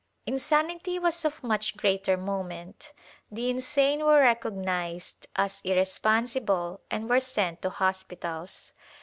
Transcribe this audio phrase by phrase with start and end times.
[0.25, 2.91] Insanity was of much greater moment.
[3.29, 8.73] The insane were recog nized as irresponsible and were sent to hospitals.